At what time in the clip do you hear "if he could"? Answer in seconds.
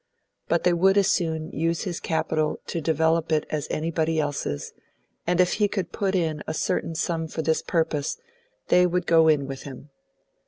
5.39-5.91